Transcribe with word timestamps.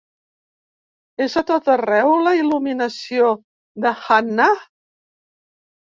És 1.25 1.35
a 1.41 1.43
tot 1.51 1.69
arreu 1.75 2.13
la 2.29 2.33
il·luminació 2.39 3.31
de 3.85 3.95
Hannah? 4.07 4.53